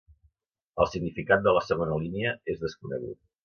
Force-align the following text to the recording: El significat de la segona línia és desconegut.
El 0.85 0.89
significat 0.93 1.45
de 1.49 1.55
la 1.59 1.63
segona 1.67 2.01
línia 2.07 2.35
és 2.55 2.61
desconegut. 2.67 3.25